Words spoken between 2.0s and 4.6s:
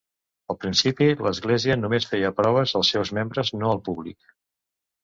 feia proves als seus membres, no al públic.